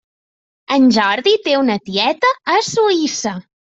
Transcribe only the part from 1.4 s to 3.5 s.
té una tieta a Suïssa.